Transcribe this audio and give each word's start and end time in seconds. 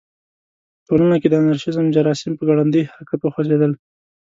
په 0.73 0.83
ټولنه 0.87 1.15
کې 1.21 1.27
د 1.29 1.33
انارشیزم 1.41 1.85
جراثیم 1.95 2.33
په 2.37 2.43
ګړندي 2.49 2.81
حرکت 2.93 3.19
وخوځېدل. 3.21 3.71